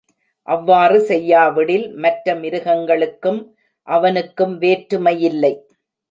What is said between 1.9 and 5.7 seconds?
மற்ற மிருகங்களுக்கும் அவனுக்கும் வேற்றுமை யில்லை.